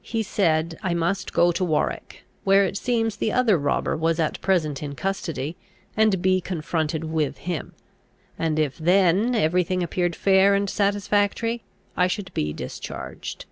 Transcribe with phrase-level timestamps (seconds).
[0.00, 4.40] He said, I must go to Warwick, where it seems the other robber was at
[4.40, 5.54] present in custody,
[5.94, 7.74] and be confronted with him;
[8.38, 11.62] and if then every thing appeared fair and satisfactory,
[11.94, 13.44] I should be discharged.